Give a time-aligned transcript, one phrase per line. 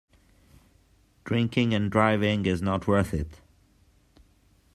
[1.25, 3.39] Drinking and driving is not worth it.